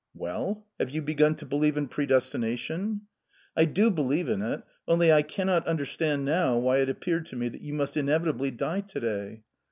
"Well? 0.15 0.65
Have 0.79 0.89
you 0.89 1.03
begun 1.03 1.35
to 1.35 1.45
believe 1.45 1.77
in 1.77 1.87
predestination?" 1.87 3.01
"I 3.55 3.65
do 3.65 3.91
believe 3.91 4.29
in 4.29 4.41
it; 4.41 4.63
only 4.87 5.13
I 5.13 5.21
cannot 5.21 5.67
understand 5.67 6.25
now 6.25 6.57
why 6.57 6.79
it 6.79 6.89
appeared 6.89 7.27
to 7.27 7.35
me 7.35 7.49
that 7.49 7.61
you 7.61 7.75
must 7.75 7.95
inevitably 7.95 8.49
die 8.49 8.81
to 8.81 8.99
day!" 8.99 9.43